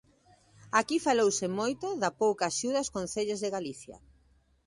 [0.79, 3.97] Aquí falouse moito da pouca axuda aos concellos de Galicia.